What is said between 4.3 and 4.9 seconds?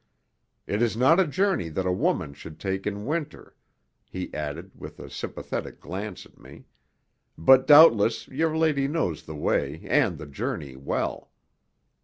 added